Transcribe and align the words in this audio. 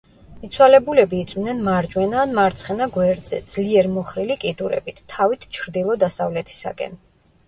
მიცვალებულები 0.43 1.17
იწვნენ 1.23 1.59
მარჯვენა 1.65 2.17
ან 2.27 2.31
მარცხენა 2.39 2.87
გვერდზე, 2.95 3.39
ძლიერ 3.51 3.89
მოხრილი 3.97 4.39
კიდურებით, 4.45 5.03
თავით 5.13 5.47
ჩრდილო-დასავლეთისაკენ. 5.59 6.97